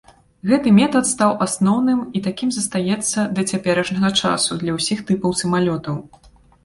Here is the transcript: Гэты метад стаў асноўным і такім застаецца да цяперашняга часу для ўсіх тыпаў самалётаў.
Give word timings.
Гэты 0.51 0.69
метад 0.77 1.03
стаў 1.09 1.31
асноўным 1.45 1.99
і 2.19 2.23
такім 2.27 2.49
застаецца 2.57 3.25
да 3.41 3.47
цяперашняга 3.53 4.09
часу 4.21 4.51
для 4.63 4.71
ўсіх 4.79 5.07
тыпаў 5.11 5.41
самалётаў. 5.43 5.95